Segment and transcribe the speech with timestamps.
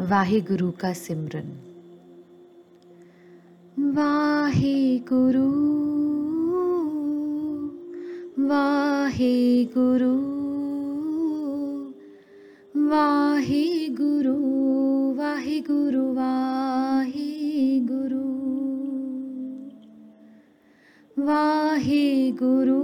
[0.00, 1.48] वाहे गुरु का सिमरन।
[3.94, 5.48] वाहे गुरु
[8.48, 10.14] वाहे गुरु
[12.90, 14.34] वाहे गुरु
[15.14, 18.24] वाहे गुरु वाहे गुरु
[21.24, 22.80] वाहे गुरु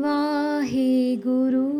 [0.00, 1.79] वाहे गुरु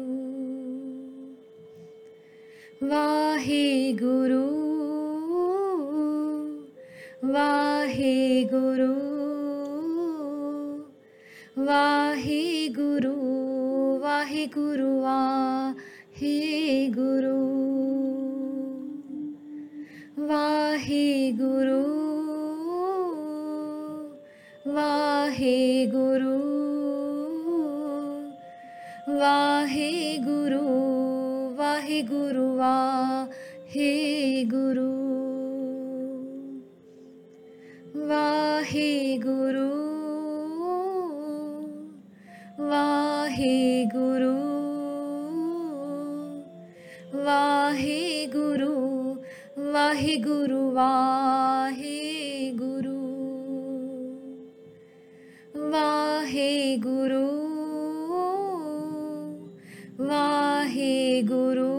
[2.83, 4.45] वाहे गुरु
[7.33, 8.15] वाहे
[8.53, 8.93] गुरु
[11.65, 13.13] वाहे गुरु
[14.01, 17.37] वाहे गुरु वाहे गुरु
[20.25, 21.81] वाहे गुरु
[24.73, 26.37] वाहे गुरु
[29.21, 30.80] वाहे गुरु।
[31.61, 32.75] ವಾಹಿಗುರುವಾ
[33.67, 33.89] ಹೇ
[34.45, 34.89] ಗುರು
[38.07, 39.67] ವಾಹಿಗುರು
[42.69, 44.33] ವಾಹಿಗುರು
[47.25, 48.73] ವಾಹಿಗುರು
[49.73, 51.97] ವಾಹಿಗುರು ವಾಹೇ
[52.55, 52.97] ಗುರು
[55.71, 57.25] ವಾಹೇ ಗುರು
[60.01, 60.30] वा
[60.71, 61.71] वाहे गुरु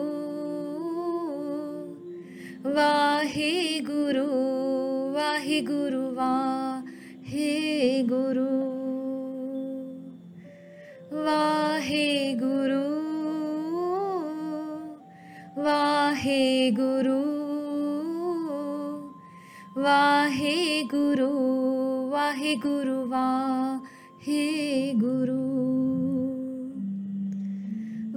[2.75, 3.53] वाहे
[3.87, 4.25] गुरु
[5.15, 7.49] वाहे गुरु वाहे
[8.11, 8.45] गुरु
[11.25, 12.05] वाहे
[12.43, 12.83] गुरु
[15.65, 17.19] वाहे गुरु
[19.83, 20.55] वाहे
[20.95, 21.33] गुरु
[22.13, 24.45] वाहे गुरु वाहे
[25.05, 26.02] गुरु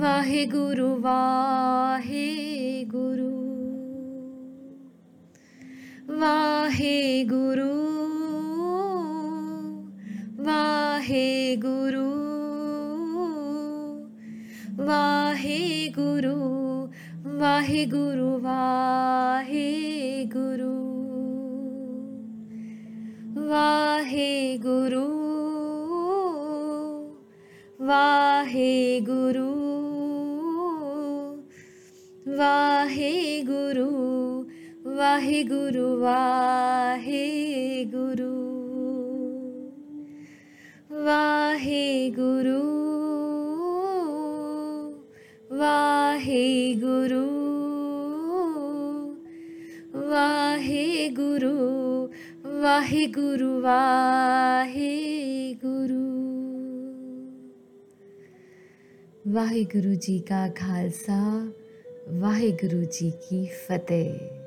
[0.00, 2.24] वाहे गुरु वाहे
[2.94, 3.28] गुरु
[6.20, 6.96] वाहे
[7.30, 7.70] गुरु
[10.48, 11.24] वाहे
[11.64, 12.04] गुरु
[14.88, 15.58] वाहे
[15.98, 16.36] गुरु
[17.40, 19.66] वाहे गुरु वाहे
[20.36, 20.74] गुरु
[23.50, 24.30] वाहे
[24.66, 25.06] गुरु
[27.88, 28.72] वाहे
[29.10, 29.55] गुरु
[32.36, 33.86] वाहे गुरु
[34.96, 37.24] वाहे गुरु वाहे
[37.84, 38.32] गुरु।
[41.04, 42.60] वाहे गुरु
[45.56, 47.26] वाहे गुरु
[50.10, 51.54] वाहे गुरु
[52.62, 54.94] वाहे गुरु वाहे
[55.64, 56.06] गुरु।
[59.34, 61.52] वाहे गुरु जी का खालसा
[62.08, 64.45] वाहेगुरु जी की फतेह।